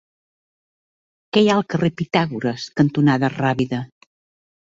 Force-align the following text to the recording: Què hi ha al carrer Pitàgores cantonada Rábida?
Què 1.35 1.43
hi 1.43 1.51
ha 1.51 1.57
al 1.61 1.67
carrer 1.73 1.91
Pitàgores 2.01 2.65
cantonada 2.81 3.31
Rábida? 3.37 3.83